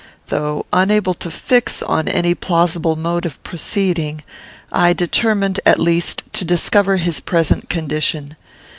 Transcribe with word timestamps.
Though 0.29 0.65
unable 0.73 1.13
to 1.13 1.29
fix 1.29 1.83
on 1.83 2.07
any 2.07 2.33
plausible 2.33 2.95
mode 2.95 3.23
of 3.27 3.37
proceeding, 3.43 4.23
I 4.71 4.93
determined, 4.93 5.59
at 5.63 5.77
least, 5.79 6.23
to 6.33 6.43
discover 6.43 6.97
his 6.97 7.19
present 7.19 7.69
condition. 7.69 8.35